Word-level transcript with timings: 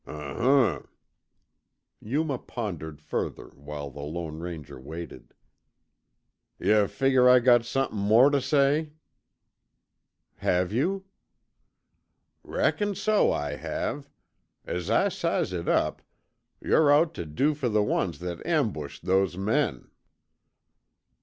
"Um 0.07 0.33
h'm." 0.35 0.87
Yuma 1.99 2.39
pondered 2.39 2.99
further 3.03 3.49
while 3.49 3.91
the 3.91 3.99
Lone 3.99 4.39
Ranger 4.39 4.79
waited. 4.79 5.35
"Yuh 6.57 6.87
figger 6.87 7.29
I 7.29 7.37
got 7.37 7.65
somethin' 7.65 7.99
more 7.99 8.31
tuh 8.31 8.41
say?" 8.41 8.93
"Have 10.37 10.73
you?" 10.73 11.05
"Reckon 12.41 12.95
so 12.95 13.31
I 13.31 13.57
have. 13.57 14.09
As 14.65 14.89
I 14.89 15.07
size 15.09 15.53
it 15.53 15.69
up, 15.69 16.01
yore 16.59 16.91
out 16.91 17.13
tuh 17.13 17.25
do 17.27 17.53
fer 17.53 17.69
the 17.69 17.83
ones 17.83 18.17
that 18.21 18.43
ambushed 18.43 19.03
those 19.05 19.37
men." 19.37 19.91